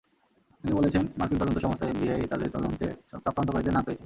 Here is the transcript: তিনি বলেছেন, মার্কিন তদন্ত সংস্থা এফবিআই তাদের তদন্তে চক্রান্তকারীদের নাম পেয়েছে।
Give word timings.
তিনি 0.63 0.73
বলেছেন, 0.73 1.03
মার্কিন 1.17 1.37
তদন্ত 1.39 1.57
সংস্থা 1.57 1.85
এফবিআই 1.85 2.21
তাদের 2.21 2.49
তদন্তে 2.51 2.85
চক্রান্তকারীদের 3.25 3.73
নাম 3.73 3.83
পেয়েছে। 3.83 3.99